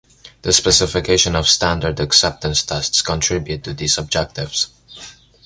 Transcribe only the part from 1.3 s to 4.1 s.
of standard acceptance tests contribute to these